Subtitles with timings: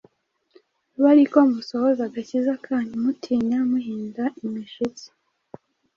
[0.93, 5.07] mube ari ko musohoza agakiza kanyu, mutinya muhinda imishitsi.